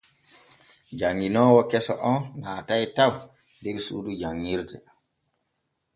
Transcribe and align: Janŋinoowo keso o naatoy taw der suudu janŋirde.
Janŋinoowo 0.99 1.61
keso 1.71 1.93
o 2.13 2.13
naatoy 2.41 2.85
taw 2.95 3.13
der 3.63 3.77
suudu 3.85 4.11
janŋirde. 4.21 4.77